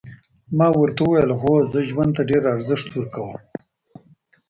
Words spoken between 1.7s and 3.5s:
زه ژوند ته ډېر ارزښت ورکوم.